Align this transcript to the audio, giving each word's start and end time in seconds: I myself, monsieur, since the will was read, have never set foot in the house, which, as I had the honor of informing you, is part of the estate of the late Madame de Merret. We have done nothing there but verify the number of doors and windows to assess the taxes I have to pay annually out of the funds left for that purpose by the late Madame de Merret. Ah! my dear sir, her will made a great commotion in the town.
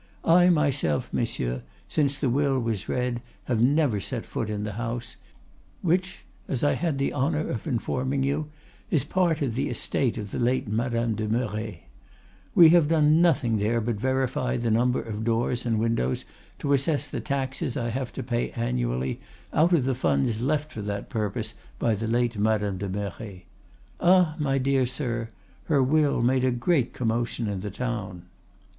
I 0.25 0.49
myself, 0.49 1.13
monsieur, 1.13 1.61
since 1.87 2.17
the 2.17 2.27
will 2.31 2.59
was 2.59 2.89
read, 2.89 3.21
have 3.43 3.61
never 3.61 3.99
set 3.99 4.25
foot 4.25 4.49
in 4.49 4.63
the 4.63 4.71
house, 4.71 5.15
which, 5.83 6.23
as 6.47 6.63
I 6.63 6.73
had 6.73 6.97
the 6.97 7.13
honor 7.13 7.47
of 7.47 7.67
informing 7.67 8.23
you, 8.23 8.49
is 8.89 9.03
part 9.03 9.43
of 9.43 9.53
the 9.53 9.69
estate 9.69 10.17
of 10.17 10.31
the 10.31 10.39
late 10.39 10.67
Madame 10.67 11.13
de 11.13 11.27
Merret. 11.27 11.83
We 12.55 12.69
have 12.69 12.87
done 12.87 13.21
nothing 13.21 13.57
there 13.57 13.79
but 13.79 13.97
verify 13.97 14.57
the 14.57 14.71
number 14.71 14.99
of 14.99 15.23
doors 15.23 15.67
and 15.67 15.77
windows 15.77 16.25
to 16.57 16.73
assess 16.73 17.07
the 17.07 17.21
taxes 17.21 17.77
I 17.77 17.89
have 17.89 18.11
to 18.13 18.23
pay 18.23 18.49
annually 18.53 19.21
out 19.53 19.71
of 19.71 19.85
the 19.85 19.93
funds 19.93 20.41
left 20.41 20.71
for 20.73 20.81
that 20.81 21.09
purpose 21.09 21.53
by 21.77 21.93
the 21.93 22.07
late 22.07 22.39
Madame 22.39 22.79
de 22.79 22.89
Merret. 22.89 23.43
Ah! 23.99 24.35
my 24.39 24.57
dear 24.57 24.87
sir, 24.87 25.29
her 25.65 25.83
will 25.83 26.23
made 26.23 26.43
a 26.43 26.49
great 26.49 26.91
commotion 26.91 27.47
in 27.47 27.59
the 27.59 27.69
town. 27.69 28.23